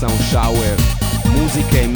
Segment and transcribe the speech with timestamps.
[0.00, 0.76] Sound Shower,
[1.36, 1.86] musica e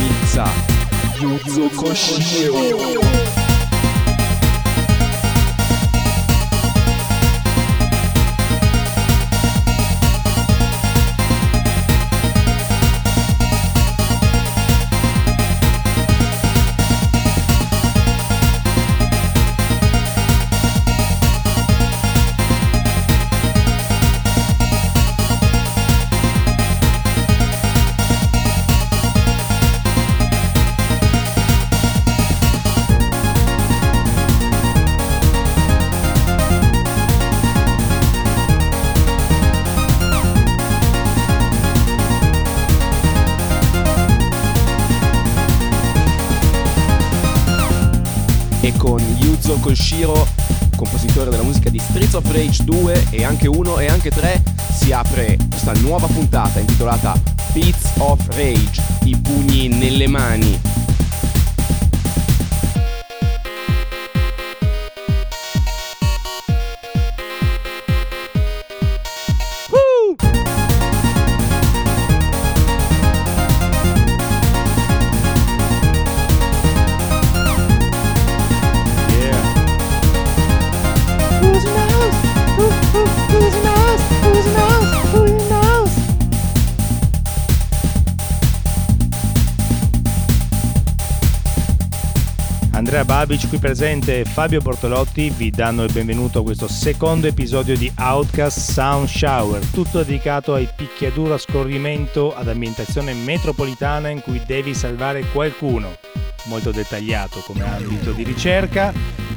[92.84, 97.78] Andrea Babic qui presente e Fabio Bortolotti vi danno il benvenuto a questo secondo episodio
[97.78, 104.42] di Outcast Sound Shower, tutto dedicato ai picchiaduro a scorrimento ad ambientazione metropolitana in cui
[104.44, 105.96] devi salvare qualcuno.
[106.44, 108.92] Molto dettagliato come ambito di ricerca.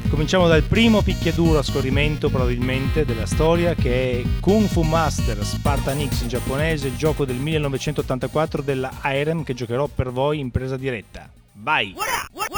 [0.10, 6.06] Cominciamo dal primo picchiaduro a scorrimento probabilmente della storia che è Kung Fu Master Spartan
[6.06, 11.32] X in giapponese, gioco del 1984 della IREM che giocherò per voi in presa diretta.
[11.54, 11.94] Vai!
[11.96, 12.30] What up?
[12.34, 12.57] What, up?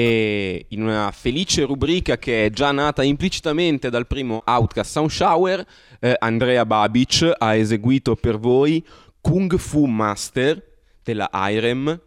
[0.00, 5.64] E in una felice rubrica che è già nata implicitamente dal primo Outcast Sound Shower,
[6.00, 8.84] eh, Andrea Babic ha eseguito per voi
[9.20, 10.62] Kung Fu Master
[11.02, 12.00] della IREM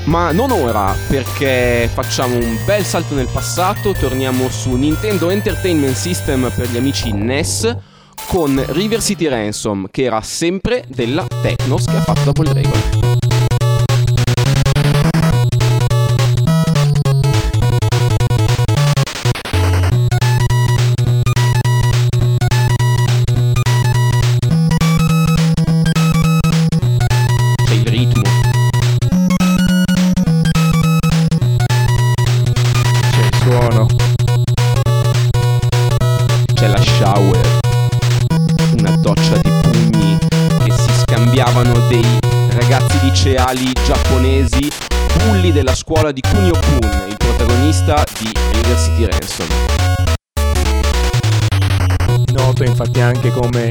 [0.03, 6.51] Ma non ora, perché facciamo un bel salto nel passato, torniamo su Nintendo Entertainment System
[6.53, 7.77] per gli amici NES
[8.27, 13.34] con River City Ransom, che era sempre della Technos che ha fatto Double Dragon.
[13.34, 13.34] suono
[45.95, 49.47] scuola di Kunio Kun, il protagonista di River City Ransom.
[52.33, 53.69] Noto infatti anche come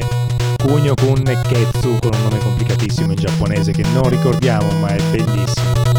[0.57, 5.94] Kunio Kun Ketsu con un nome complicatissimo in giapponese che non ricordiamo ma è bellissimo.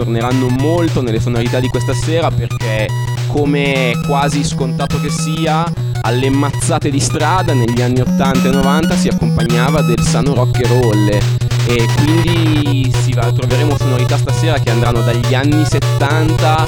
[0.00, 2.88] Torneranno molto nelle sonorità di questa sera perché,
[3.26, 5.70] come quasi scontato che sia,
[6.00, 10.82] alle mazzate di strada negli anni 80 e 90 si accompagnava del sano rock and
[10.82, 16.66] roll e quindi sì, troveremo sonorità stasera che andranno dagli anni 70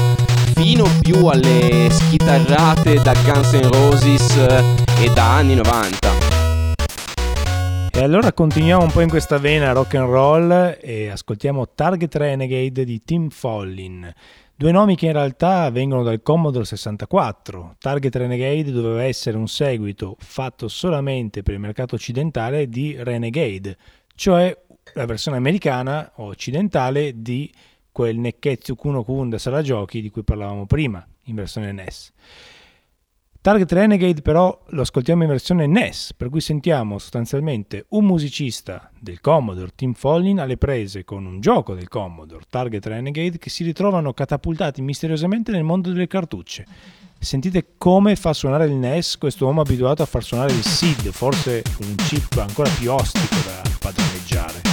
[0.54, 4.36] fino più alle schitarrate da Guns N' Roses
[4.98, 6.01] e da anni 90.
[8.02, 12.84] E allora continuiamo un po' in questa vena rock and roll e ascoltiamo Target Renegade
[12.84, 14.12] di Tim Follin.
[14.56, 17.76] Due nomi che in realtà vengono dal Commodore 64.
[17.78, 23.76] Target Renegade doveva essere un seguito fatto solamente per il mercato occidentale di Renegade,
[24.16, 24.52] cioè
[24.94, 27.48] la versione americana o occidentale di
[27.92, 32.12] quel Nekketsu Kuno Kun da sala giochi di cui parlavamo prima, in versione NES.
[33.42, 39.20] Target Renegade però lo ascoltiamo in versione NES, per cui sentiamo sostanzialmente un musicista del
[39.20, 44.12] Commodore, Tim Follin, alle prese con un gioco del Commodore, Target Renegade, che si ritrovano
[44.12, 46.64] catapultati misteriosamente nel mondo delle cartucce.
[47.18, 51.64] Sentite come fa suonare il NES questo uomo abituato a far suonare il SID, forse
[51.80, 54.71] un chip ancora più ostico da padroneggiare.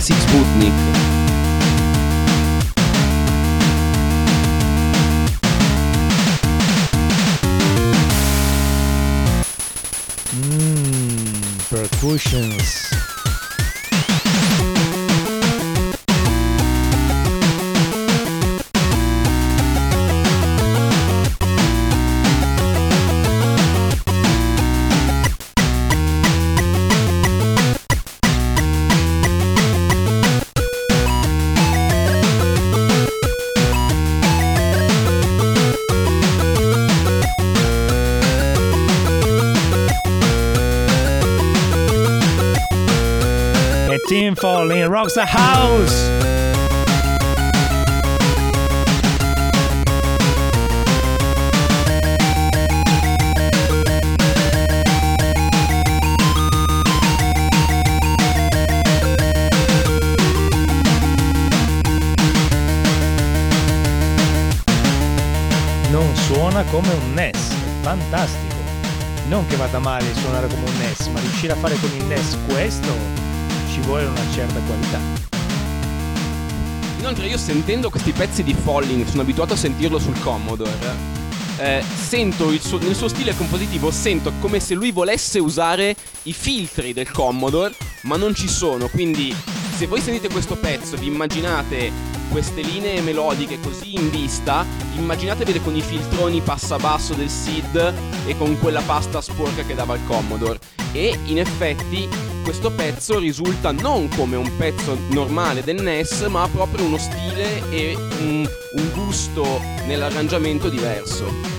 [0.00, 0.72] Six Sputnik.
[10.34, 12.89] Mmm, percussions.
[44.90, 46.08] Rocks the house.
[65.88, 67.36] Non suona come un NES,
[67.82, 68.56] fantastico.
[69.28, 72.36] Non che vada male suonare come un NES, ma riuscire a fare con il NES
[72.48, 73.29] questo
[73.80, 74.98] ci vuole una certa qualità.
[76.98, 80.70] Inoltre io sentendo questi pezzi di Falling, sono abituato a sentirlo sul Commodore,
[81.58, 86.92] eh, sento suo, nel suo stile compositivo, sento come se lui volesse usare i filtri
[86.92, 89.34] del Commodore, ma non ci sono, quindi
[89.76, 91.90] se voi sentite questo pezzo, vi immaginate
[92.30, 97.94] queste linee melodiche così in vista, immaginatevele con i filtroni passa basso del SID
[98.26, 100.58] e con quella pasta sporca che dava il Commodore.
[100.92, 106.84] E in effetti questo pezzo risulta non come un pezzo normale del NES, ma proprio
[106.84, 111.58] uno stile e un, un gusto nell'arrangiamento diverso.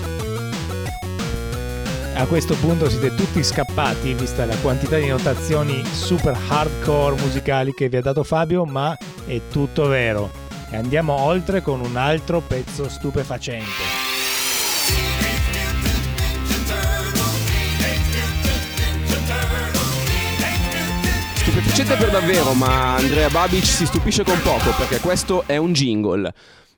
[2.14, 7.88] A questo punto siete tutti scappati, vista la quantità di notazioni super hardcore musicali che
[7.88, 8.96] vi ha dato Fabio, ma
[9.26, 10.30] è tutto vero.
[10.70, 13.91] E andiamo oltre con un altro pezzo stupefacente.
[21.72, 26.30] Sufficiente per davvero, ma Andrea Babic si stupisce con poco perché questo è un jingle.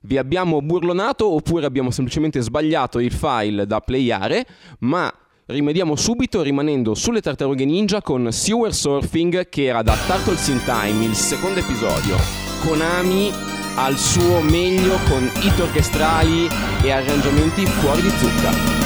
[0.03, 4.47] Vi abbiamo burlonato oppure abbiamo semplicemente sbagliato il file da playare,
[4.81, 5.13] ma
[5.47, 11.05] rimediamo subito rimanendo sulle tartarughe ninja con Sewer Surfing che era da Turtles in Time,
[11.05, 12.17] il secondo episodio.
[12.65, 13.33] Konami
[13.75, 16.47] al suo meglio con hit orchestrali
[16.83, 18.84] e arrangiamenti fuori di zucca.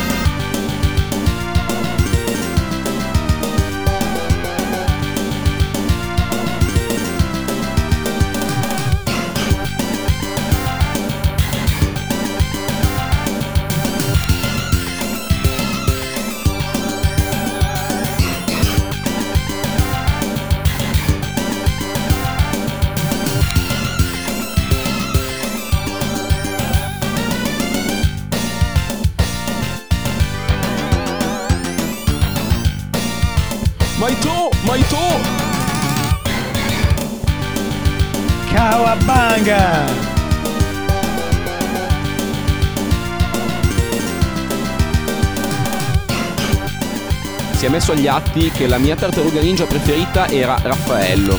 [47.78, 51.36] Messo agli atti che la mia tartaruga ninja preferita era Raffaello.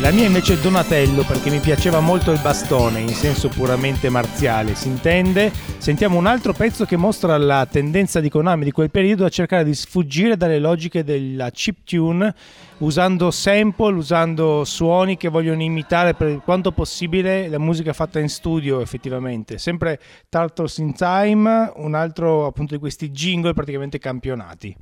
[0.00, 4.74] La mia invece è Donatello perché mi piaceva molto il bastone in senso puramente marziale,
[4.74, 5.52] si intende.
[5.76, 9.62] Sentiamo un altro pezzo che mostra la tendenza di Konami di quel periodo a cercare
[9.62, 12.34] di sfuggire dalle logiche della chip tune
[12.78, 18.80] usando sample, usando suoni che vogliono imitare per quanto possibile la musica fatta in studio
[18.80, 19.58] effettivamente.
[19.58, 20.00] Sempre
[20.30, 24.74] Turtles in Time, un altro appunto di questi jingle praticamente campionati.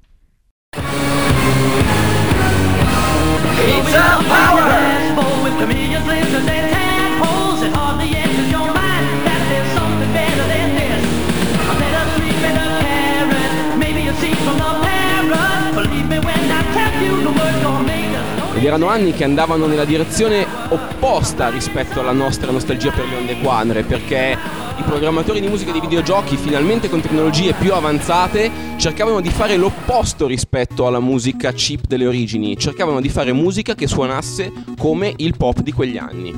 [18.56, 23.38] Ed erano anni che andavano nella direzione opposta rispetto alla nostra nostalgia per le onde
[23.38, 24.36] quadre, perché
[24.77, 30.27] i programmatori di musica di videogiochi, finalmente con tecnologie più avanzate, cercavano di fare l'opposto
[30.27, 35.61] rispetto alla musica cheap delle origini, cercavano di fare musica che suonasse come il pop
[35.61, 36.33] di quegli anni.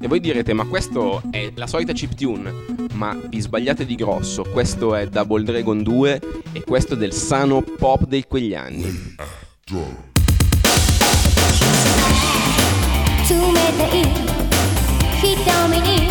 [0.00, 2.54] E voi direte, ma questo è la solita chip tune,
[2.92, 6.20] ma vi sbagliate di grosso, questo è Double Dragon 2
[6.52, 9.16] e questo è del sano pop di quegli anni.
[13.28, 14.02] 冷たい
[15.20, 16.08] 瞳に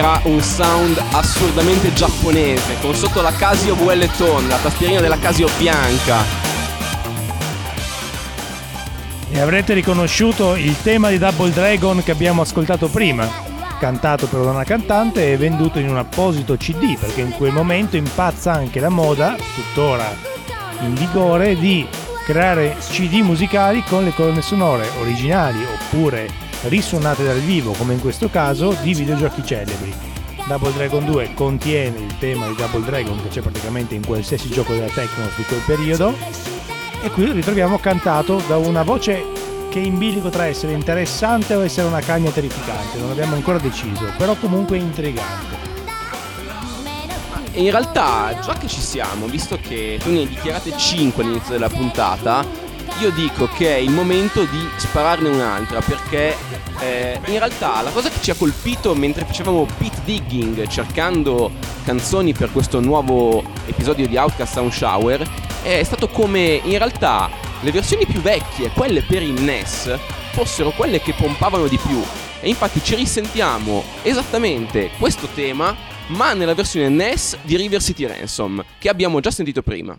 [0.00, 5.46] era un sound assurdamente giapponese, con sotto la Casio VL Tone, la tastierina della Casio
[5.58, 6.24] bianca.
[9.30, 13.49] E avrete riconosciuto il tema di Double Dragon che abbiamo ascoltato prima,
[13.80, 17.96] cantato però da una cantante e venduto in un apposito CD, perché in quel momento
[17.96, 20.14] impazza anche la moda, tuttora
[20.82, 21.88] in vigore, di
[22.26, 26.28] creare CD musicali con le colonne sonore originali oppure
[26.68, 29.94] risuonate dal vivo, come in questo caso, di videogiochi celebri.
[30.46, 34.74] Double Dragon 2 contiene il tema di Double Dragon che c'è praticamente in qualsiasi gioco
[34.74, 36.14] della Tecnos di quel periodo
[37.02, 39.39] e qui lo ritroviamo cantato da una voce
[39.70, 43.58] che è in bilico tra essere interessante o essere una cagna terrificante, non abbiamo ancora
[43.58, 45.58] deciso, però comunque intrigante.
[47.52, 51.68] in realtà, già che ci siamo, visto che tu ne hai dichiarate 5 all'inizio della
[51.68, 52.44] puntata,
[52.98, 56.36] io dico che è il momento di spararne un'altra perché
[56.80, 61.50] eh, in realtà la cosa che ci ha colpito mentre facevamo pit digging cercando
[61.84, 65.26] canzoni per questo nuovo episodio di Outcast Sound Shower
[65.62, 67.30] è stato come in realtà
[67.62, 69.98] le versioni più vecchie, quelle per il NES,
[70.32, 72.02] fossero quelle che pompavano di più.
[72.40, 75.76] E infatti ci risentiamo esattamente questo tema,
[76.08, 79.96] ma nella versione NES di River City Ransom, che abbiamo già sentito prima.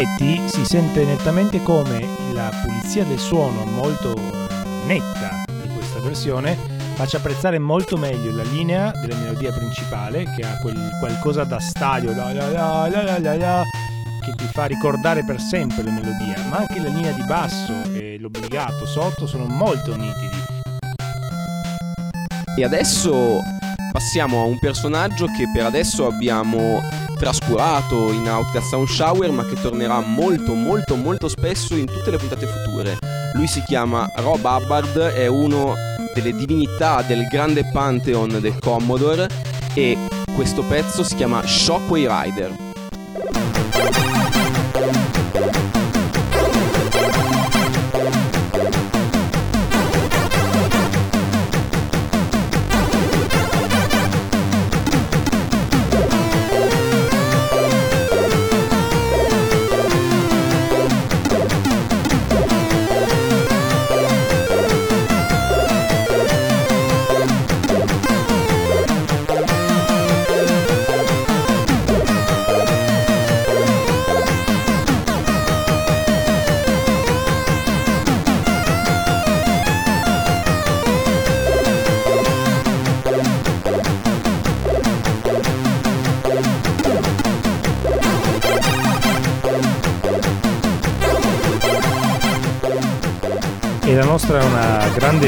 [0.00, 4.14] Effetti si sente nettamente come la pulizia del suono molto
[4.86, 6.56] netta di questa versione
[6.94, 12.14] faccia apprezzare molto meglio la linea della melodia principale che ha quel qualcosa da stadio
[12.14, 13.62] la la la la la la
[14.24, 18.18] che ti fa ricordare per sempre la melodia, ma anche la linea di basso e
[18.18, 20.36] l'obbligato sotto sono molto nitidi.
[22.54, 23.40] E adesso
[23.92, 26.82] passiamo a un personaggio che per adesso abbiamo
[27.20, 32.16] trascurato in Outcast Sound Shower, ma che tornerà molto molto molto spesso in tutte le
[32.16, 32.96] puntate future.
[33.34, 35.74] Lui si chiama Rob Hubbard, è uno
[36.14, 39.28] delle divinità del grande pantheon del Commodore
[39.74, 39.98] e
[40.34, 42.69] questo pezzo si chiama Shockwave Rider.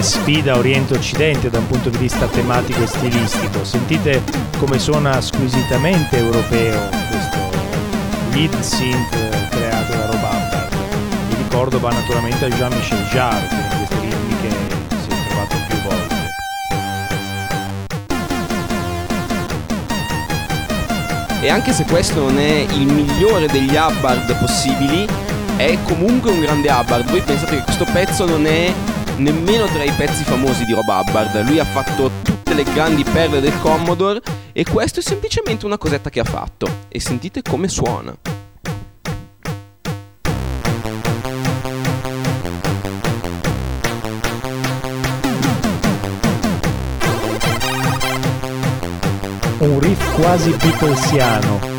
[0.03, 3.65] Sfida Oriente-Occidente da un punto di vista tematico e stilistico.
[3.65, 4.23] Sentite
[4.59, 7.39] come suona squisitamente europeo questo
[8.33, 10.69] lead synth creato da Rob.
[11.29, 14.51] Mi ricordo va naturalmente a Jean-Michel Jarre, che queste ritmiche
[14.89, 16.15] si è trovato più volte.
[21.43, 25.07] E anche se questo non è il migliore degli Hubbard possibili,
[25.57, 27.09] è comunque un grande Hubbard.
[27.09, 28.73] Voi pensate che questo pezzo non è
[29.23, 31.43] nemmeno tra i pezzi famosi di Rob Hubbard.
[31.45, 34.21] Lui ha fatto tutte le grandi perle del Commodore
[34.53, 36.67] e questo è semplicemente una cosetta che ha fatto.
[36.89, 38.15] E sentite come suona.
[49.59, 51.72] Un riff quasi Beatlesiano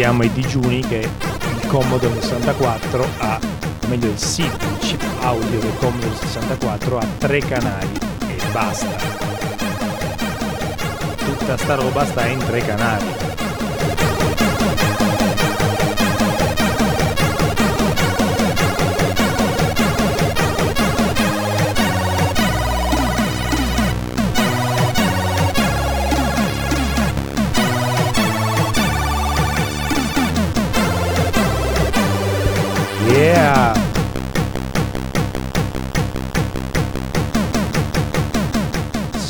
[0.00, 0.96] ricordiamo ai digiuni che
[1.60, 3.38] il Commodore 64 ha,
[3.82, 8.96] o meglio il SID, il chip audio del Commodore 64 ha tre canali e basta.
[11.18, 13.29] Tutta sta roba sta in tre canali.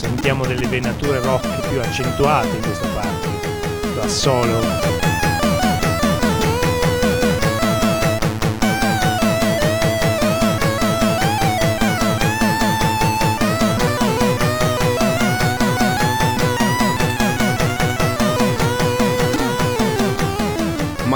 [0.00, 3.28] Sentiamo delle venature rock più accentuate in questa parte,
[3.94, 4.60] da solo.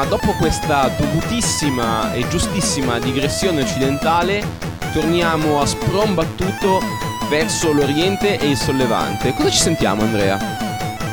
[0.04, 4.46] dopo questa dovutissima e giustissima digressione occidentale,
[4.92, 7.03] torniamo a sprombattuto
[7.36, 9.34] verso l'Oriente e il Sollevante.
[9.34, 10.38] Cosa ci sentiamo, Andrea?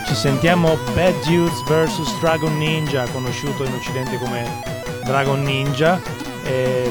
[0.06, 4.62] Ci sentiamo Bad Dudes vs Dragon Ninja, conosciuto in Occidente come
[5.04, 6.00] Dragon Ninja,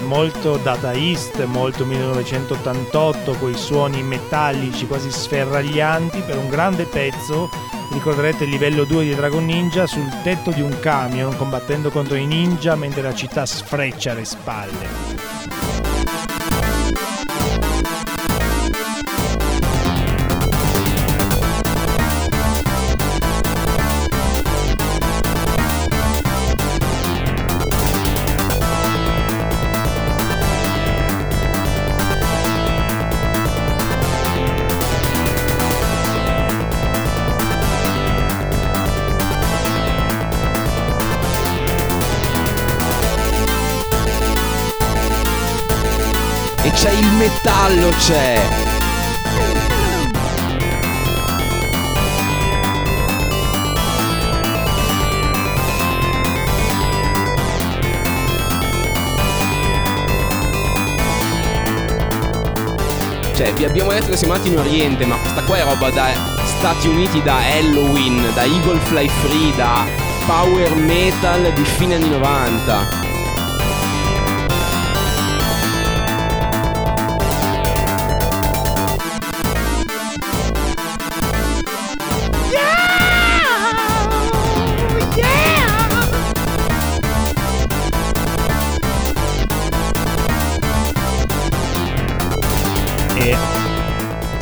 [0.02, 7.48] molto dataist, molto 1988, con i suoni metallici quasi sferraglianti per un grande pezzo
[7.92, 12.26] ricorderete il livello 2 di Dragon Ninja sul tetto di un camion combattendo contro i
[12.26, 15.19] ninja mentre la città sfreccia le spalle.
[47.42, 48.48] Metallo, c'è!
[63.34, 66.08] Cioè, vi abbiamo detto che siamo andati in Oriente, ma questa qua è roba da
[66.58, 69.86] Stati Uniti da Halloween, da Eagle Fly Free, da
[70.26, 72.99] power metal di fine anni 90.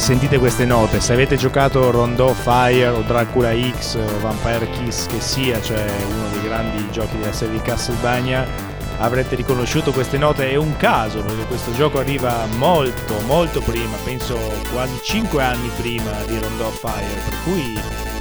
[0.09, 5.21] Sentite queste note, se avete giocato Rondò Fire o Dracula X o Vampire Kiss che
[5.21, 8.49] sia, cioè uno dei grandi giochi della serie di Castlevania,
[9.01, 10.51] avrete riconosciuto queste note.
[10.51, 14.39] È un caso perché questo gioco arriva molto, molto prima, penso
[14.73, 17.79] quasi 5 anni prima di Rondò Fire, per cui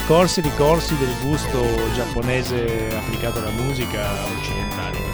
[0.08, 5.07] corsi e ricorsi del gusto giapponese applicato alla musica occidentale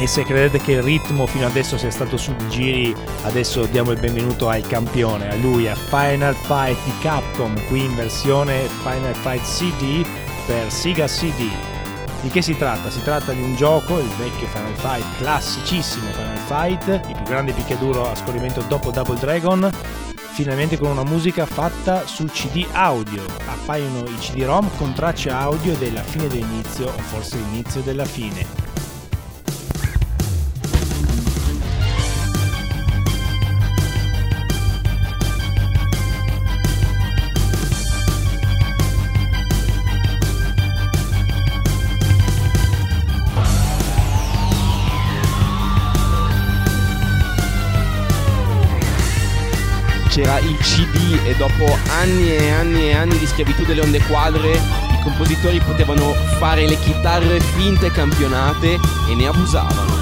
[0.00, 3.98] e se credete che il ritmo fino adesso sia stato su giri adesso diamo il
[3.98, 9.42] benvenuto al campione a lui a Final Fight di Capcom qui in versione Final Fight
[9.42, 10.06] CD
[10.46, 11.50] per Sega CD
[12.20, 12.90] di che si tratta?
[12.90, 17.52] Si tratta di un gioco, il vecchio Final Fight, classicissimo Final Fight, il più grande
[17.52, 19.70] picchiaduro a scorrimento dopo Double Dragon,
[20.32, 23.22] finalmente con una musica fatta su CD audio.
[23.46, 28.67] Appaiono i CD-ROM con tracce audio della fine dell'inizio o forse l'inizio della fine.
[50.18, 54.50] C'era il CD e dopo anni e anni e anni di schiavitù delle onde quadre
[54.50, 59.97] i compositori potevano fare le chitarre finte campionate e ne abusavano.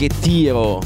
[0.00, 0.80] Che tiro!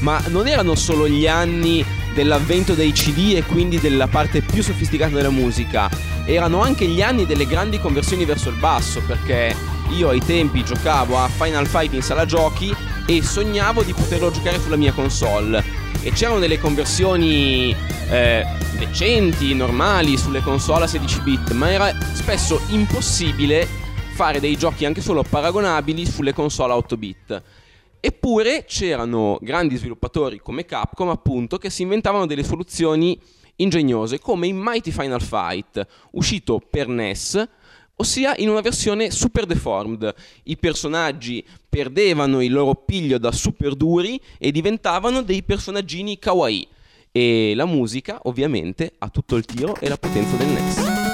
[0.00, 5.14] Ma non erano solo gli anni dell'avvento dei CD e quindi della parte più sofisticata
[5.14, 5.88] della musica.
[6.24, 9.54] Erano anche gli anni delle grandi conversioni verso il basso, perché
[9.90, 12.74] io ai tempi giocavo a Final Fight in sala giochi
[13.06, 15.62] e sognavo di poterlo giocare sulla mia console.
[16.02, 17.74] E c'erano delle conversioni
[18.10, 18.44] eh,
[18.78, 23.68] decenti, normali sulle console a 16 bit, ma era spesso impossibile
[24.10, 27.42] fare dei giochi anche solo paragonabili sulle console a 8 bit.
[28.00, 33.18] Eppure c'erano grandi sviluppatori come Capcom, appunto, che si inventavano delle soluzioni
[33.56, 37.48] ingegnose, come in Mighty Final Fight, uscito per NES,
[37.96, 40.14] ossia in una versione super deformed.
[40.44, 46.68] I personaggi perdevano il loro piglio da super duri e diventavano dei personaggini kawaii.
[47.10, 51.05] E la musica, ovviamente, ha tutto il tiro e la potenza del NES.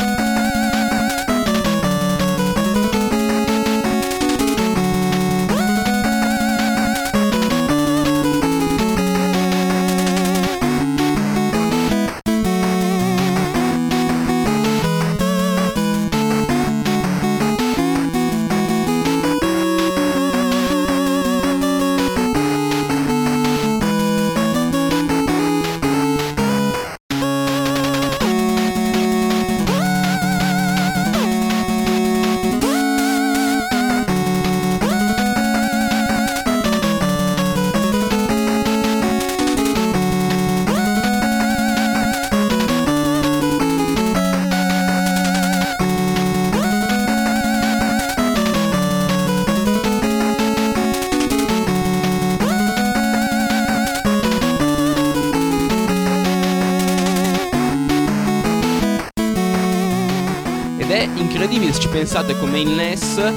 [62.53, 63.33] Come il NES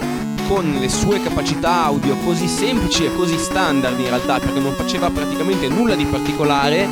[0.46, 5.10] con le sue capacità audio così semplici e così standard in realtà perché non faceva
[5.10, 6.86] praticamente nulla di particolare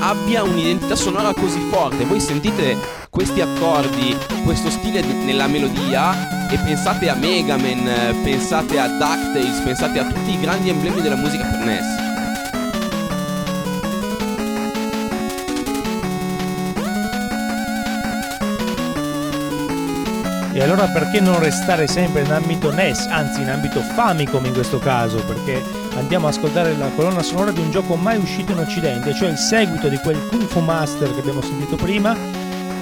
[0.00, 2.04] abbia un'identità sonora così forte.
[2.04, 2.76] Voi sentite
[3.08, 10.00] questi accordi questo stile nella melodia e pensate a Mega Man pensate a DuckTales pensate
[10.00, 12.09] a tutti i grandi emblemi della musica per NES
[20.60, 24.78] E allora perché non restare sempre in ambito NES, anzi in ambito Famicom in questo
[24.78, 25.62] caso, perché
[25.96, 29.38] andiamo a ascoltare la colonna sonora di un gioco mai uscito in Occidente, cioè il
[29.38, 32.14] seguito di quel Kung Fu Master che abbiamo sentito prima,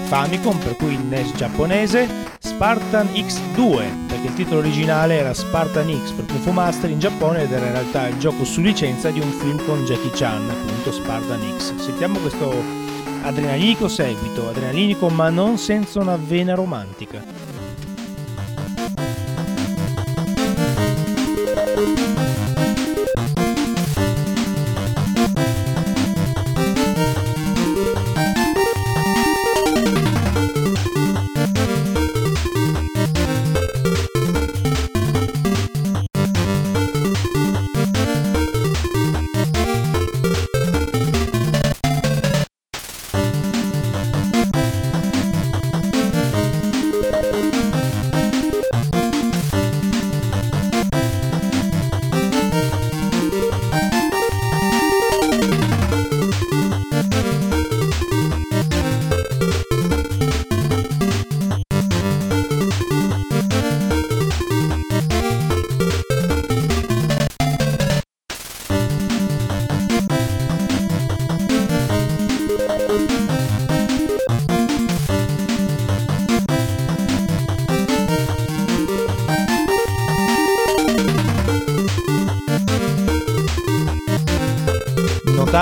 [0.06, 2.08] Famicom, per cui il NES giapponese,
[2.40, 7.42] Spartan X2, perché il titolo originale era Spartan X per Kung Fu Master in Giappone
[7.42, 10.90] ed era in realtà il gioco su licenza di un film con Jackie Chan, appunto
[10.90, 11.76] Spartan X.
[11.76, 12.52] Sentiamo questo
[13.22, 17.37] adrenalinico seguito, adrenalinico ma non senza una vena romantica.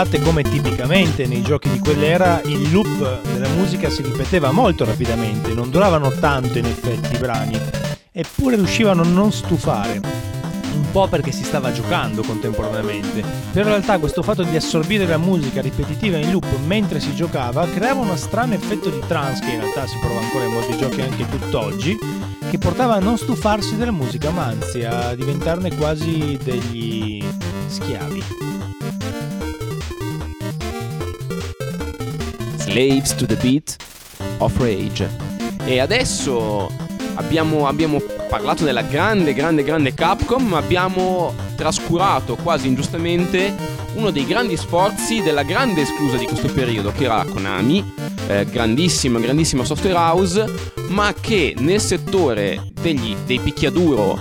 [0.07, 5.53] Notate come tipicamente nei giochi di quell'era il loop della musica si ripeteva molto rapidamente,
[5.53, 7.59] non duravano tanto in effetti i brani,
[8.12, 10.01] eppure riuscivano a non stufare.
[10.75, 15.16] Un po' perché si stava giocando contemporaneamente, però in realtà questo fatto di assorbire la
[15.16, 19.61] musica ripetitiva in loop mentre si giocava creava uno strano effetto di trance che in
[19.61, 21.99] realtà si prova ancora in molti giochi anche tutt'oggi,
[22.49, 27.25] che portava a non stufarsi della musica, ma anzi a diventarne quasi degli
[27.66, 28.36] schiavi.
[32.77, 33.75] Slaves to the Beat
[34.37, 35.09] of Rage.
[35.65, 36.71] E adesso
[37.15, 43.55] abbiamo, abbiamo parlato della grande, grande, grande Capcom, ma abbiamo trascurato quasi ingiustamente
[43.95, 47.95] uno dei grandi sforzi della grande esclusa di questo periodo, che era Konami,
[48.27, 50.45] eh, grandissima, grandissima software house,
[50.89, 54.21] ma che nel settore degli, dei picchiaduro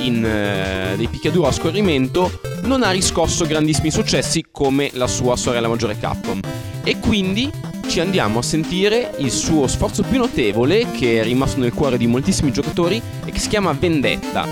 [0.00, 5.68] in, eh, dei picchiaduro a scorrimento non ha riscosso grandissimi successi come la sua sorella
[5.68, 6.40] maggiore Capcom.
[6.82, 11.72] E quindi ci andiamo a sentire il suo sforzo più notevole che è rimasto nel
[11.72, 14.46] cuore di moltissimi giocatori e che si chiama Vendetta.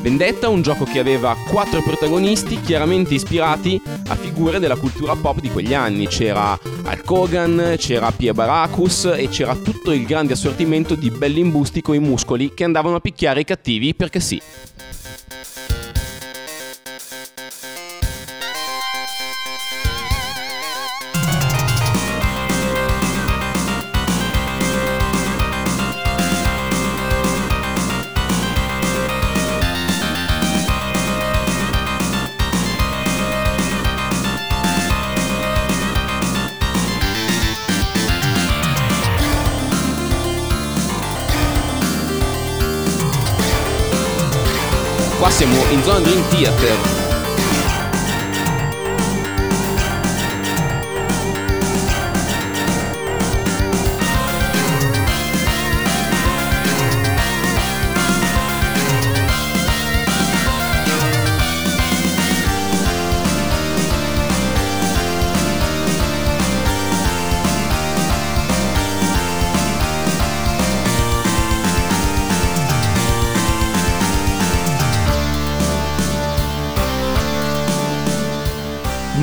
[0.00, 5.50] Vendetta, un gioco che aveva quattro protagonisti chiaramente ispirati a figure della cultura pop di
[5.50, 6.06] quegli anni.
[6.06, 11.82] C'era Hulk Hogan, c'era Pia Baracus e c'era tutto il grande assortimento di belli imbusti
[11.82, 14.40] coi muscoli che andavano a picchiare i cattivi perché sì.
[45.38, 46.97] Siamo in zona Dream Theater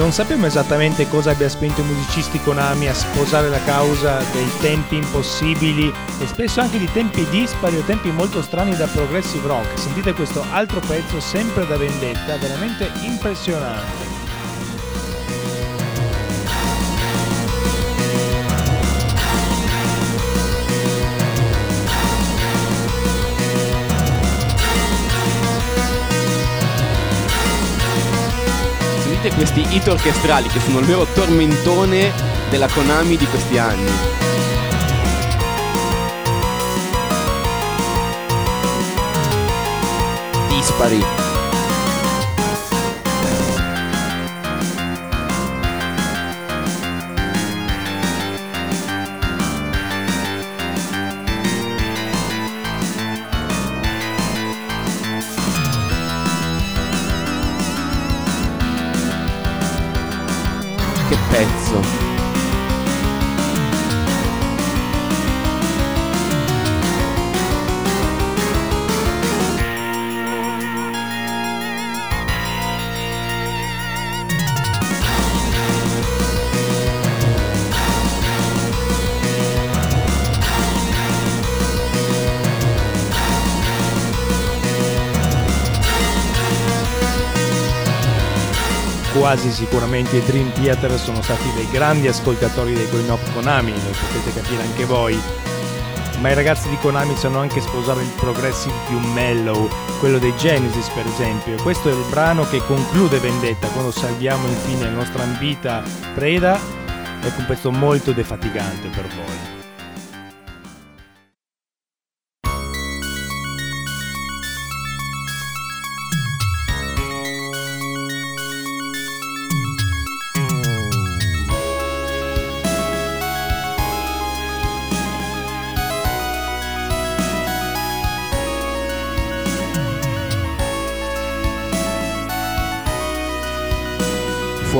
[0.05, 4.97] Non sappiamo esattamente cosa abbia spinto i musicisti Konami a sposare la causa dei tempi
[4.97, 9.79] impossibili e spesso anche di tempi dispari o tempi molto strani da progressive rock.
[9.79, 14.14] Sentite questo altro pezzo sempre da vendetta, veramente impressionante.
[29.33, 32.11] Questi hit orchestrali che sono il vero tormentone
[32.49, 33.91] della Konami di questi anni.
[40.49, 41.34] Dispari.
[89.35, 93.91] Quasi sicuramente i Dream Theater sono stati dei grandi ascoltatori dei Going Up Konami, lo
[94.07, 95.19] potete capire anche voi.
[96.21, 99.67] Ma i ragazzi di Konami sanno anche sposare il progressive più mellow,
[99.99, 101.61] quello dei Genesis per esempio.
[101.61, 106.57] Questo è il brano che conclude Vendetta quando salviamo infine la nostra ambita preda.
[107.19, 109.54] È un pezzo molto defatigante per voi.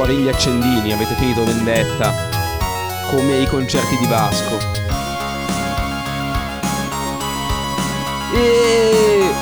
[0.06, 2.13] Fuori gli accendini, avete finito vendetta,
[3.10, 4.60] come i concerti di Vasco.
[8.36, 9.34] E...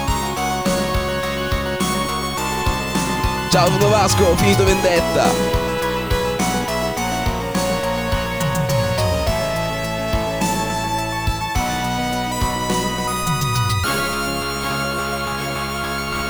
[3.49, 5.25] Ciao sono Vasco, ho finito vendetta.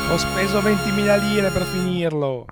[0.10, 2.46] Ho speso 20.000 lire per finirlo.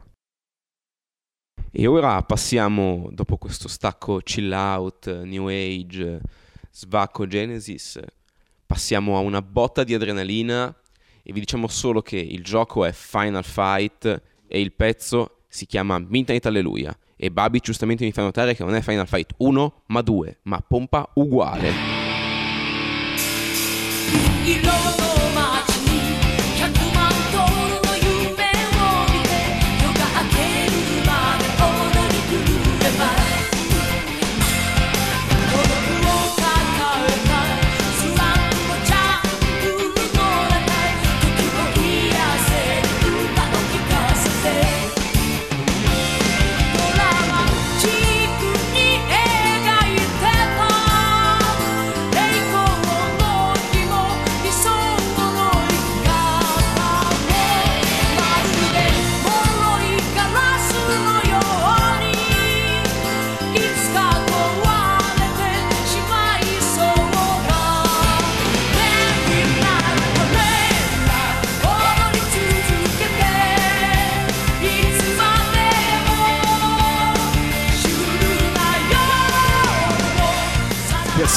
[1.74, 6.20] E ora passiamo, dopo questo stacco chill out, new age,
[6.70, 7.98] svacco Genesis,
[8.66, 10.76] passiamo a una botta di adrenalina
[11.24, 15.98] e vi diciamo solo che il gioco è Final Fight e il pezzo si chiama
[15.98, 16.94] Midnight Alleluia.
[17.16, 20.60] E Babi giustamente mi fa notare che non è Final Fight 1 ma 2, ma
[20.60, 21.70] pompa uguale.
[24.44, 24.60] Il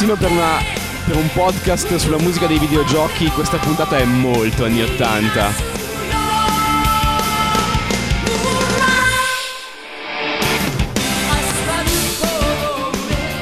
[0.04, 0.58] persino per, una,
[1.06, 5.72] per un podcast sulla musica dei videogiochi questa puntata è molto anni 80.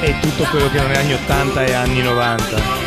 [0.01, 2.82] E tutto quello che non è anni 80 e anni 90.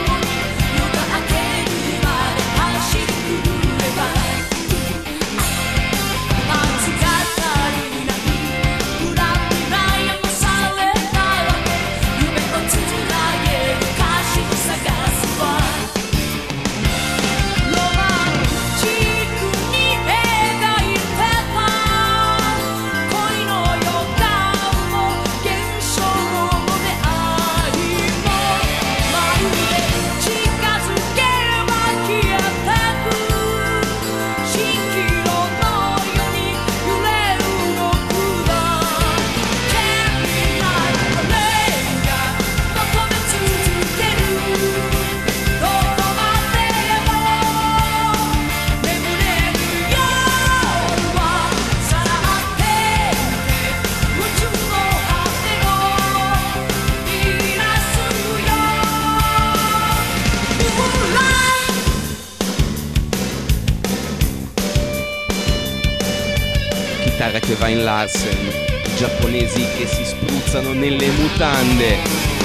[67.67, 68.49] Vine Larsen,
[68.97, 72.36] giapponesi che si spruzzano nelle mutande.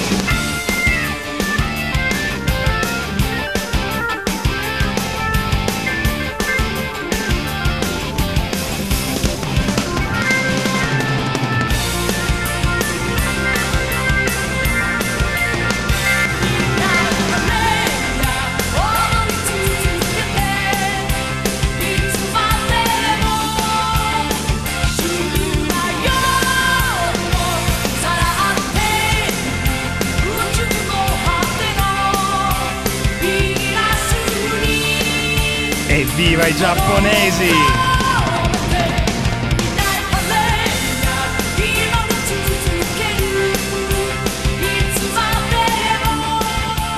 [36.62, 37.50] Giapponesi!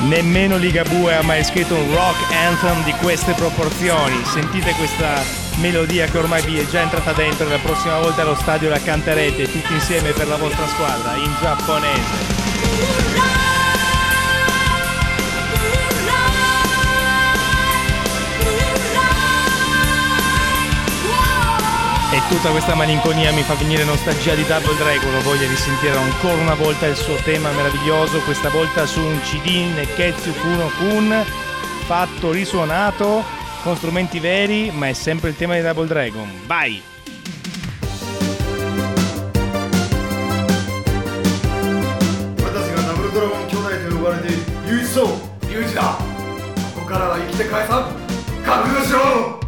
[0.02, 4.22] Nemmeno Ligabue ha mai scritto un rock anthem di queste proporzioni.
[4.26, 5.24] Sentite questa
[5.60, 7.48] melodia che ormai vi è già entrata dentro.
[7.48, 13.13] La prossima volta allo stadio la canterete tutti insieme per la vostra squadra in giapponese.
[22.33, 26.41] tutta questa malinconia mi fa venire nostalgia di Double Dragon, ho voglia di sentire ancora
[26.41, 31.25] una volta il suo tema meraviglioso, questa volta su un CD Neketsu Kuno Kun,
[31.85, 33.23] fatto, risuonato,
[33.63, 36.31] con strumenti veri, ma è sempre il tema di Double Dragon.
[36.47, 36.83] Vai!
[46.75, 47.93] ここからは生きて返さん
[48.43, 49.42] 覚悟しろ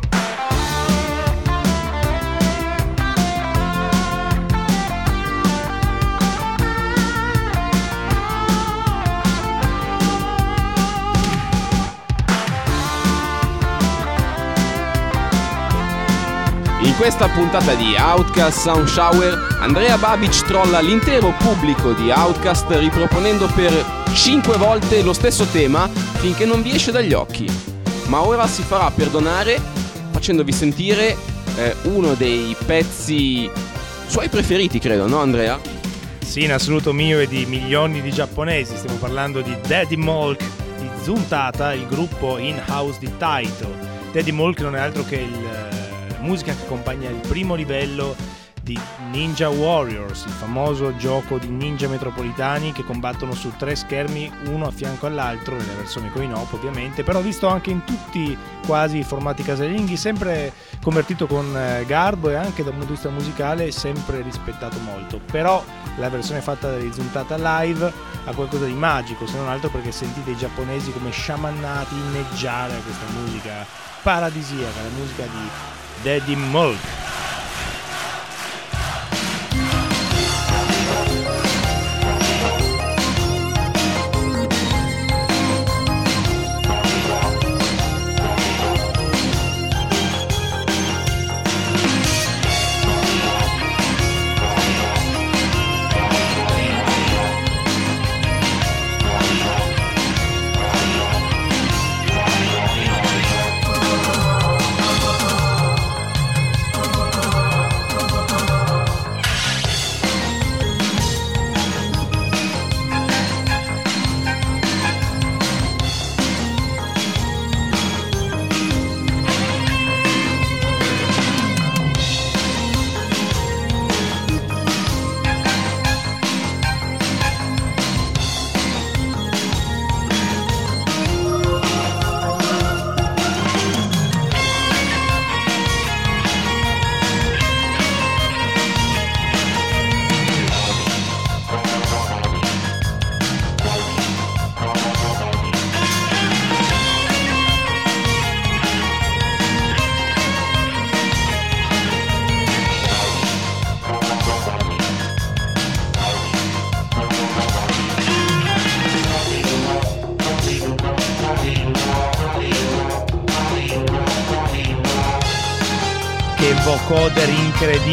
[16.98, 23.74] Questa puntata di Outcast Sound Shower, Andrea Babic trolla l'intero pubblico di Outcast riproponendo per
[24.14, 27.48] 5 volte lo stesso tema finché non vi esce dagli occhi.
[28.08, 29.60] Ma ora si farà perdonare
[30.12, 31.18] facendovi sentire
[31.58, 33.50] eh, uno dei pezzi
[34.08, 35.60] suoi preferiti, credo, no Andrea?
[36.24, 38.78] Sì, in assoluto mio e di milioni di giapponesi.
[38.78, 40.42] Stiamo parlando di Daddy Molk
[40.80, 43.70] di Zuntata, il gruppo in-house di Taito.
[44.14, 45.55] Daddy Molk non è altro che il
[46.26, 48.16] musica che accompagna il primo livello
[48.66, 48.80] di
[49.12, 54.72] Ninja Warriors, il famoso gioco di ninja metropolitani che combattono su tre schermi uno a
[54.72, 59.44] fianco all'altro, nella versione coin op ovviamente, però visto anche in tutti quasi i formati
[59.44, 60.52] casalinghi, sempre
[60.82, 65.22] convertito con eh, garbo e anche dal punto di vista musicale sempre rispettato molto.
[65.32, 65.64] Però
[65.98, 67.94] la versione fatta da risultata live
[68.26, 72.80] ha qualcosa di magico, se non altro perché sentite i giapponesi come sciamannati inneggiare a
[72.80, 73.64] questa musica
[74.02, 77.05] paradisiaca, la musica di Daddy Mulk.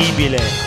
[0.03, 0.61] Incredibile.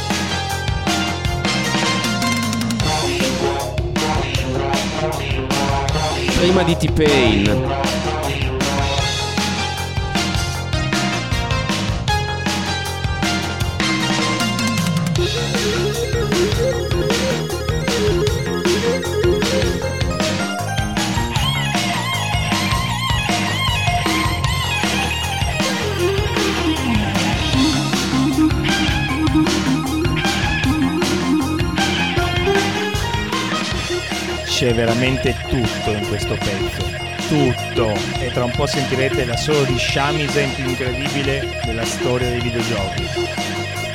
[34.76, 37.04] Veramente tutto in questo pezzo.
[37.28, 37.94] Tutto.
[38.20, 43.04] E tra un po' sentirete l'assolo di shamisen più incredibile della storia dei videogiochi.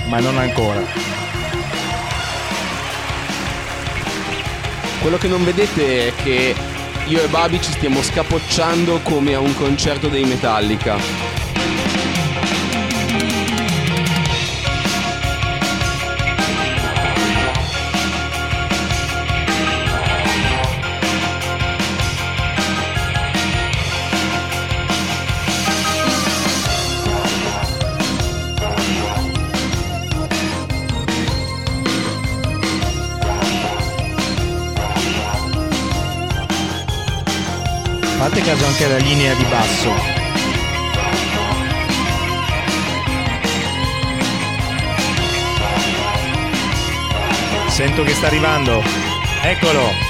[0.06, 0.82] Ma non ancora.
[5.00, 6.54] Quello che non vedete è che
[7.06, 11.39] io e Babi ci stiamo scapocciando come a un concerto dei Metallica.
[38.30, 39.92] Fate caso anche alla linea di basso.
[47.66, 48.84] Sento che sta arrivando.
[49.42, 50.09] Eccolo.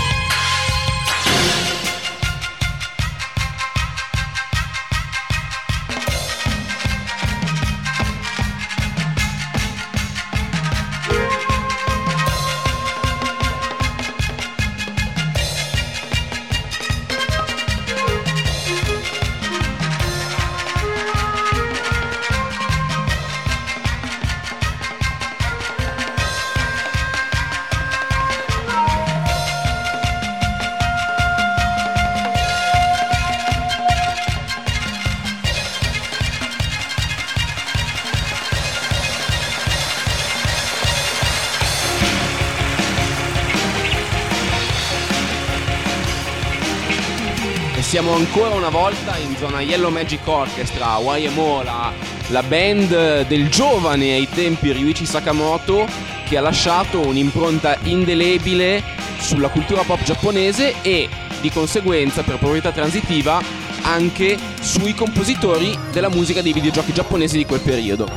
[47.90, 51.92] Siamo ancora una volta in zona Yellow Magic Orchestra, YMO, la,
[52.28, 55.88] la band del giovane ai tempi Ryuichi Sakamoto
[56.24, 58.80] che ha lasciato un'impronta indelebile
[59.18, 61.08] sulla cultura pop giapponese e
[61.40, 63.42] di conseguenza per proprietà transitiva
[63.82, 68.08] anche sui compositori della musica dei videogiochi giapponesi di quel periodo.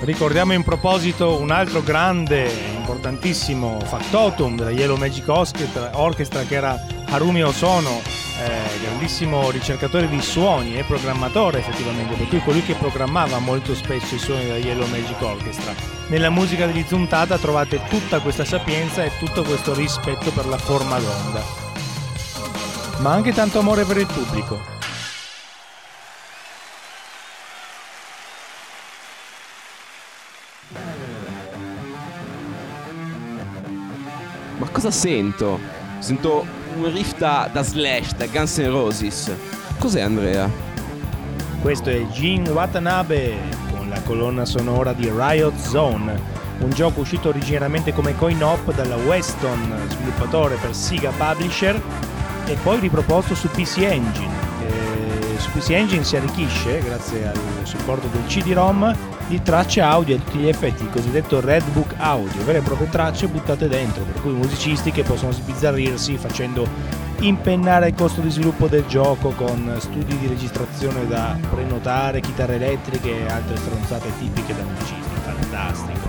[0.00, 7.42] Ricordiamo in proposito un altro grande, importantissimo factotum della Yellow Magic Orchestra, che era Harumi
[7.42, 8.02] Osono,
[8.38, 14.16] eh, grandissimo ricercatore di suoni e programmatore effettivamente, per cui colui che programmava molto spesso
[14.16, 15.72] i suoni della Yellow Magic Orchestra.
[16.08, 20.98] Nella musica degli Zuntata trovate tutta questa sapienza e tutto questo rispetto per la forma
[20.98, 21.42] d'onda.
[22.98, 24.74] Ma anche tanto amore per il pubblico.
[34.58, 35.60] Ma cosa sento?
[35.98, 39.32] Sento un riff da, da Slash, da Guns N' Roses.
[39.78, 40.48] Cos'è Andrea?
[41.60, 43.34] Questo è Jin Watanabe
[43.70, 46.20] con la colonna sonora di Riot Zone,
[46.58, 51.80] un gioco uscito originariamente come coin-op dalla Weston, sviluppatore per Sega Publisher,
[52.46, 54.45] e poi riproposto su PC Engine.
[55.38, 58.94] Su PC Engine si arricchisce, grazie al supporto del CD-ROM,
[59.28, 62.88] di tracce audio a tutti gli effetti, il cosiddetto Red Book Audio, vere e proprie
[62.88, 66.66] tracce buttate dentro, per cui musicisti che possono sbizzarrirsi facendo
[67.20, 73.20] impennare il costo di sviluppo del gioco con studi di registrazione da prenotare, chitarre elettriche
[73.20, 75.14] e altre stronzate tipiche da musicisti.
[75.22, 76.05] Fantastico.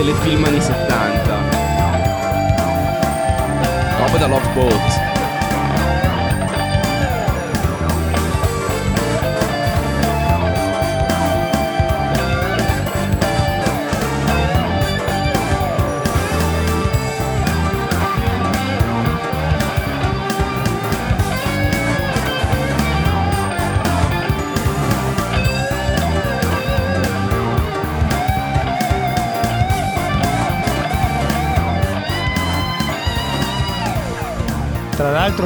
[0.00, 0.89] telefilman y se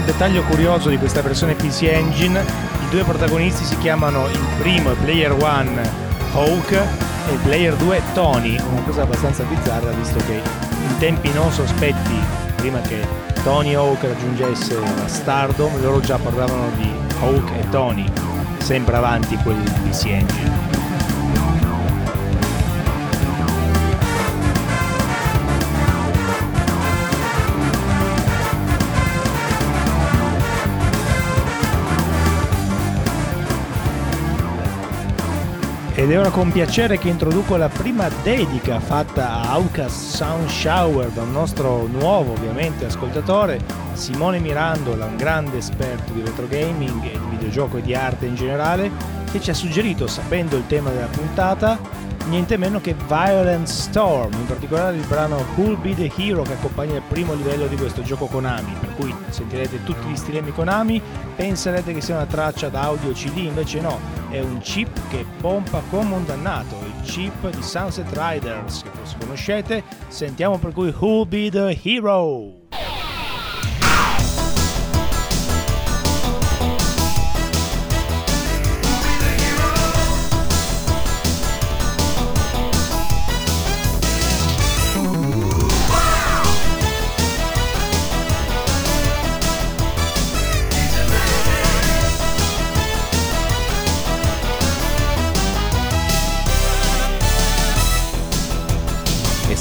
[0.05, 4.93] altro dettaglio curioso di questa versione PC Engine, i due protagonisti si chiamano il primo
[4.93, 5.43] e Player 1
[6.35, 11.51] Hawk e il Player 2 Tony, una cosa abbastanza bizzarra visto che in tempi non
[11.51, 12.15] sospetti,
[12.57, 13.07] prima che
[13.43, 16.91] Tony Hawk raggiungesse la Stardom, loro già parlavano di
[17.21, 18.05] Hawk e Tony,
[18.59, 20.64] sempre avanti quelli di PC Engine.
[35.97, 41.11] Ed è ora con piacere che introduco la prima dedica fatta a Aucas Sound Shower
[41.11, 43.61] da un nostro nuovo ovviamente ascoltatore,
[43.93, 48.35] Simone Mirandola, un grande esperto di retro gaming e di videogioco e di arte in
[48.35, 48.91] generale,
[49.31, 51.79] che ci ha suggerito, sapendo il tema della puntata,
[52.29, 56.97] niente meno che Violent Storm, in particolare il brano Who'll Be the Hero che accompagna
[56.97, 61.01] il primo livello di questo gioco Konami, per cui sentirete tutti gli stilemi Konami,
[61.37, 63.99] penserete che sia una traccia da audio CD, invece no,
[64.31, 69.17] è un chip che pompa come un dannato, il chip di Sunset Riders, che forse
[69.19, 72.64] conoscete, sentiamo per cui Who'll Be the Hero.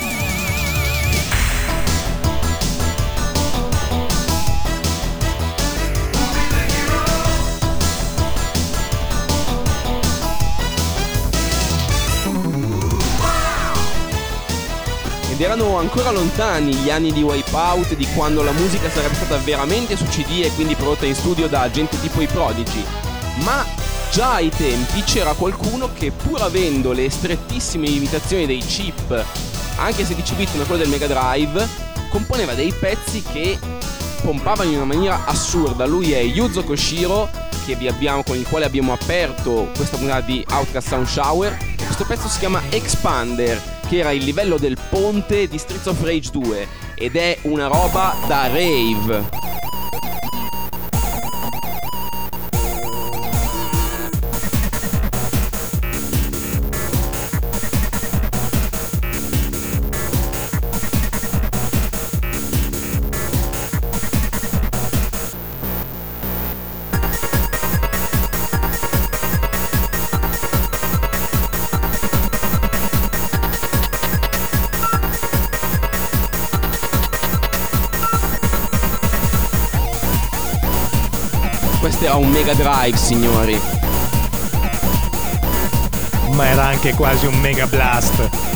[15.43, 20.05] Erano ancora lontani gli anni di Wipeout, di quando la musica sarebbe stata veramente su
[20.05, 22.83] CD e quindi prodotta in studio da gente tipo i Prodigy.
[23.37, 23.65] Ma
[24.11, 29.25] già ai tempi c'era qualcuno che pur avendo le strettissime limitazioni dei chip,
[29.77, 31.67] anche 16 bit come quello del Mega Drive,
[32.09, 33.57] componeva dei pezzi che
[34.21, 35.85] pompavano in una maniera assurda.
[35.85, 37.27] Lui è Yuzo Koshiro,
[37.87, 41.57] abbiamo, con il quale abbiamo aperto questa puntata di Outcast Sound Shower.
[41.77, 46.31] Questo pezzo si chiama Expander che era il livello del ponte di Streets of Rage
[46.31, 49.50] 2 ed è una roba da rave.
[82.51, 83.61] Mega Drive, signori.
[86.31, 88.50] Ma era anche quasi un Mega Blast.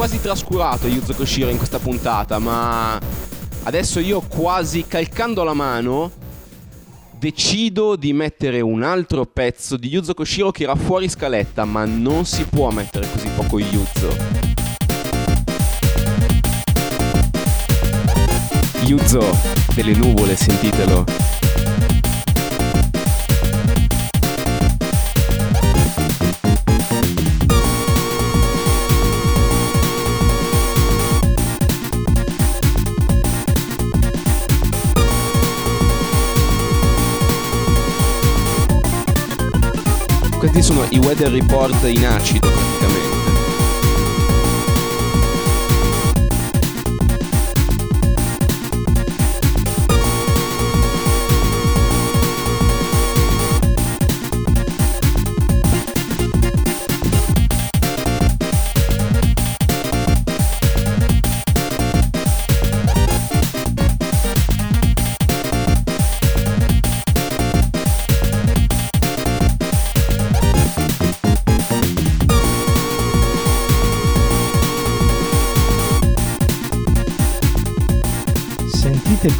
[0.00, 2.98] Quasi trascurato Yuzo Koshiro in questa puntata, ma
[3.64, 6.10] adesso io quasi calcando la mano
[7.18, 12.24] decido di mettere un altro pezzo di Yuzo Koshiro che era fuori scaletta, ma non
[12.24, 14.16] si può mettere così poco Yuzo.
[18.84, 19.36] Yuzo
[19.74, 21.19] delle nuvole, sentitelo.
[40.50, 42.69] Questi sono i weather report in acido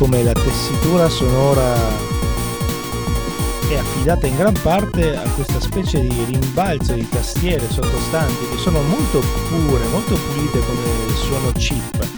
[0.01, 1.75] come la tessitura sonora
[3.69, 8.81] è affidata in gran parte a questa specie di rimbalzo di tastiere sottostanti che sono
[8.81, 9.21] molto
[9.51, 12.09] pure, molto pulite come il suono chip,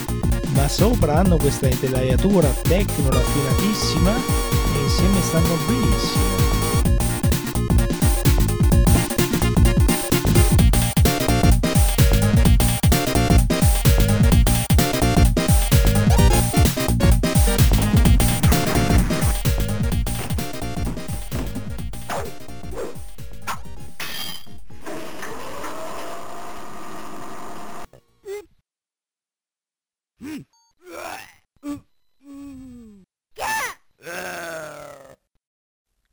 [0.53, 6.42] ma sopra hanno questa intelaiatura tecno raffinatissima e insieme stanno benissimo.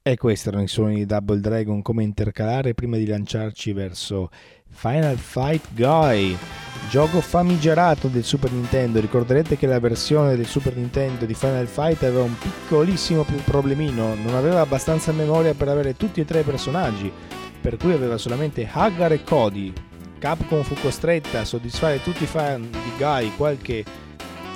[0.03, 4.31] E questi erano i suoni di Double Dragon come intercalare prima di lanciarci verso
[4.69, 6.37] Final Fight Guy,
[6.89, 8.99] gioco famigerato del Super Nintendo.
[8.99, 14.35] Ricorderete che la versione del Super Nintendo di Final Fight aveva un piccolissimo problemino, non
[14.35, 17.13] aveva abbastanza memoria per avere tutti e tre i personaggi,
[17.61, 19.73] per cui aveva solamente Hagar e Cody.
[20.21, 23.83] Capcom fu costretta a soddisfare tutti i fan di Guy qualche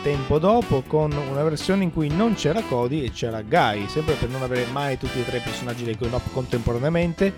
[0.03, 4.29] tempo dopo con una versione in cui non c'era Cody e c'era Guy, sempre per
[4.29, 7.33] non avere mai tutti e tre i personaggi dei coin contemporaneamente,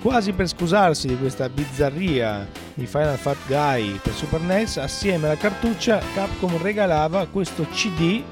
[0.00, 5.36] quasi per scusarsi di questa bizzarria di Final Fat Guy per Super NES, assieme alla
[5.36, 8.22] cartuccia Capcom regalava questo CD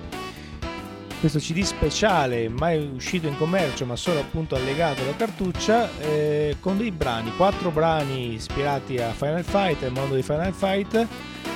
[1.23, 6.77] questo CD speciale mai uscito in commercio ma solo appunto allegato alla cartuccia eh, con
[6.77, 11.07] dei brani, quattro brani ispirati a Final Fight, al mondo di Final Fight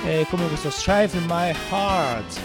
[0.05, 2.39] eh, come questo Strife in My Heart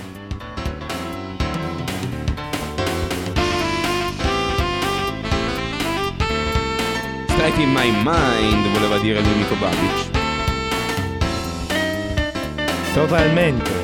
[7.28, 10.10] Strife in My Mind voleva dire il mio amico Babic.
[12.94, 13.81] totalmente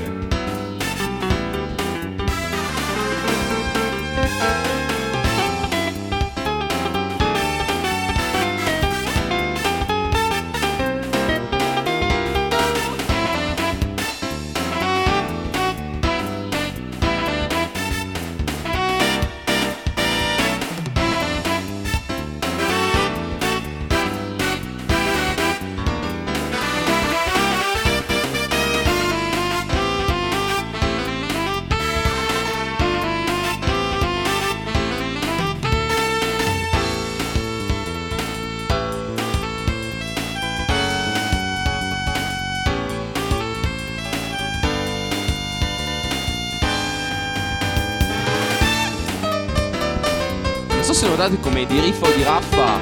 [50.99, 52.80] Non so se notate come di riffa o di raffa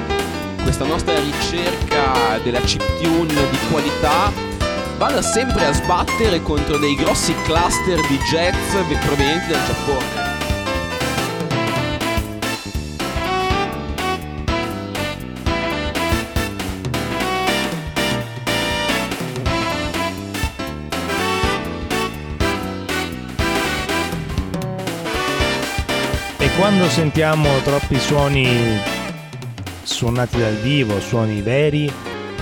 [0.63, 4.33] questa nostra ricerca della chiptune di qualità
[4.97, 8.73] vada sempre a sbattere contro dei grossi cluster di jazz
[9.05, 10.16] provenienti dal Giappone.
[26.57, 28.47] Quando sentiamo troppi suoni
[29.83, 31.93] suonati dal vivo, suoni veri,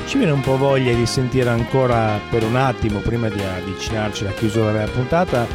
[0.06, 4.34] ci viene un po' voglia di sentire ancora per un attimo, prima di avvicinarci alla
[4.34, 5.46] chiusura della puntata,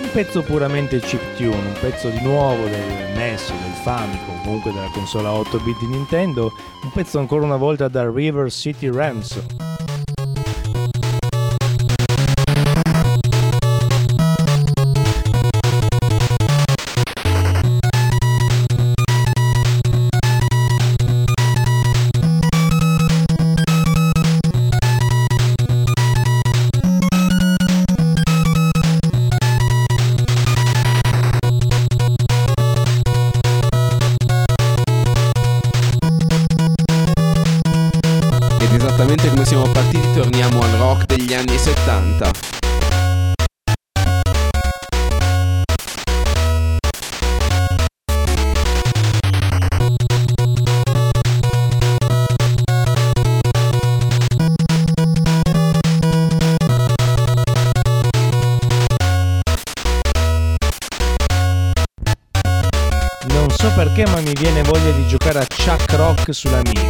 [0.00, 5.26] un pezzo puramente chiptune, un pezzo di nuovo del NES, del Famicom, comunque della console
[5.28, 9.73] a 8 bit di Nintendo, un pezzo ancora una volta da River City Rams.
[64.34, 66.80] Viene voglia di giocare a Chuck Rock sull'Amiga.
[66.80, 66.83] Ed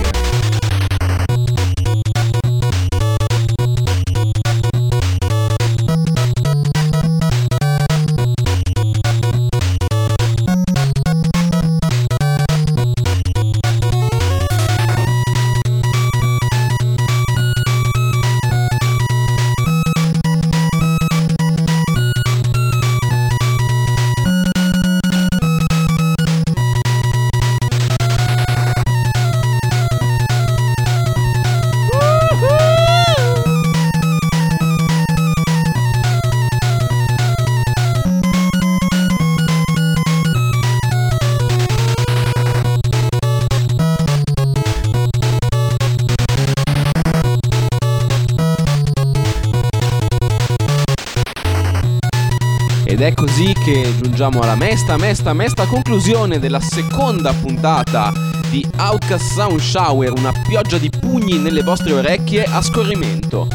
[54.25, 58.11] giungiamo alla mesta, mesta, mesta conclusione della seconda puntata
[58.49, 63.49] di Outcast Sound Shower, una pioggia di pugni nelle vostre orecchie a scorrimento.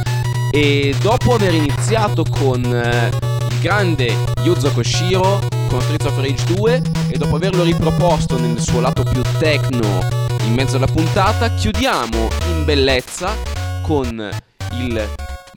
[0.51, 3.09] E dopo aver iniziato con eh,
[3.49, 5.39] il grande Yuzo Koshiro
[5.69, 10.05] con Streets of Rage 2 e dopo averlo riproposto nel suo lato più techno
[10.45, 13.33] in mezzo alla puntata, chiudiamo in bellezza
[13.81, 14.29] con
[14.73, 15.09] il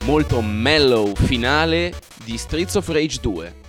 [0.05, 1.93] molto mellow finale
[2.23, 3.61] di Streets of Rage 2.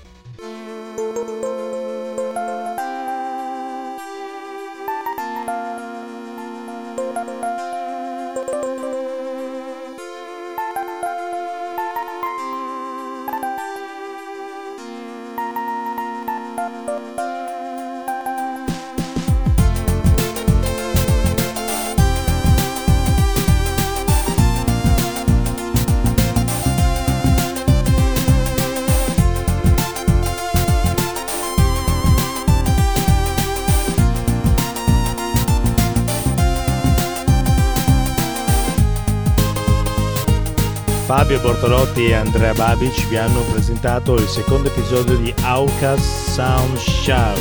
[41.17, 47.39] Fabio Bortolotti e Andrea Babic vi hanno presentato il secondo episodio di Outcast Sound Shower.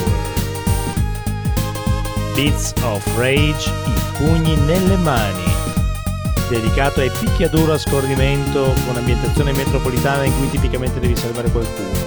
[2.36, 5.44] Beats of Rage, i pugni nelle mani.
[6.50, 11.98] Dedicato ai picchiaduro a scorrimento con ambientazione metropolitana in cui tipicamente devi salvare qualcuno.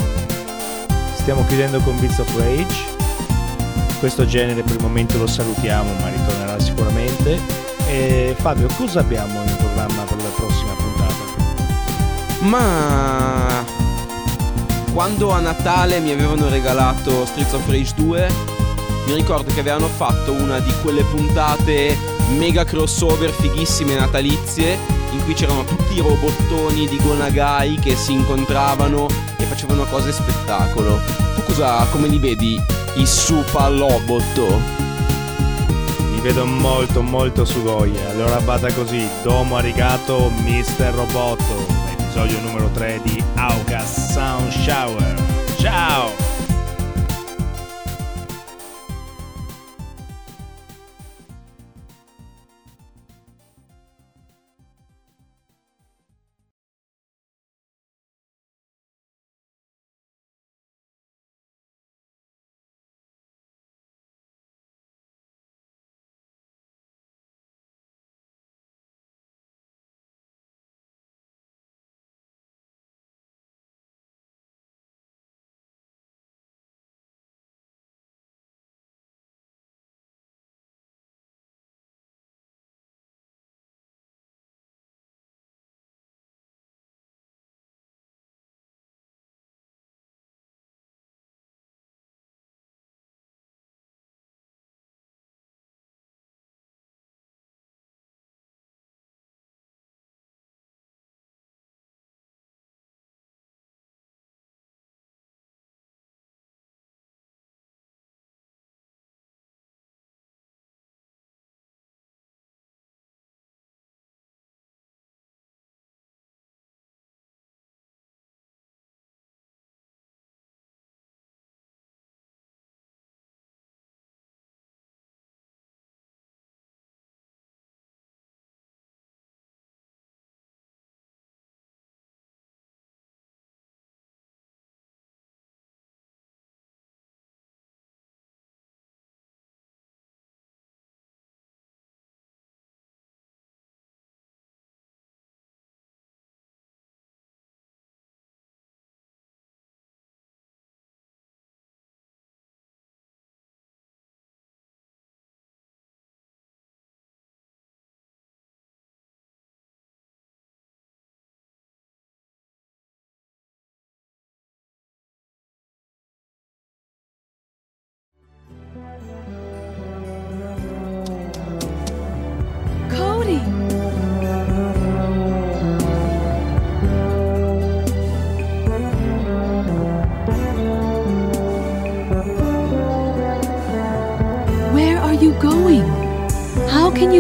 [1.17, 2.85] Stiamo chiudendo con Beats of Rage.
[3.99, 7.41] Questo genere per il momento lo salutiamo, ma ritornerà sicuramente.
[7.89, 11.26] E Fabio, cosa abbiamo in programma per la prossima puntata?
[12.47, 13.65] Ma
[14.93, 18.33] quando a Natale mi avevano regalato Streets of Rage 2,
[19.09, 21.99] mi ricordo che avevano fatto una di quelle puntate
[22.37, 24.79] mega crossover fighissime natalizie
[25.11, 31.01] in cui c'erano tutti i robottoni di Gonagai che si incontravano e facevano cose spettacolo.
[31.35, 32.61] Tu cosa come li vedi
[32.95, 34.61] i Super Lobotto?
[36.13, 37.93] Li vedo molto molto sugoi.
[38.09, 40.93] Allora vada così, domo arigato Mr.
[40.95, 41.66] Robotto
[42.17, 45.15] episodio numero 3 di Augas Sound Shower.
[45.59, 46.26] Ciao!